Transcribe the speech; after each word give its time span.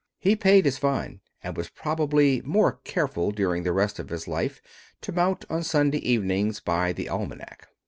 He 0.17 0.35
paid 0.35 0.65
his 0.65 0.79
fine, 0.79 1.19
and 1.43 1.55
was 1.55 1.69
probably 1.69 2.41
more 2.43 2.79
careful 2.83 3.29
during 3.29 3.61
the 3.61 3.71
rest 3.71 3.99
of 3.99 4.09
his 4.09 4.27
life 4.27 4.59
to 5.01 5.11
mount 5.11 5.45
on 5.47 5.61
Sunday 5.61 5.99
evenings 5.99 6.59
by 6.59 6.91
the 6.91 7.07
almanac. 7.07 7.67